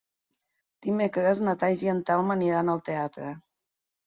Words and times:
Dimecres 0.85 1.41
na 1.49 1.55
Thaís 1.65 1.83
i 1.89 1.93
en 1.93 2.01
Telm 2.09 2.35
aniran 2.37 2.73
al 2.75 2.83
teatre. 2.89 3.31